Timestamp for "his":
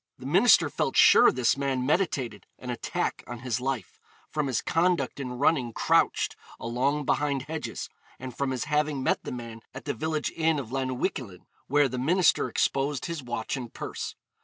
3.41-3.61, 4.47-4.59, 8.49-8.63, 13.05-13.21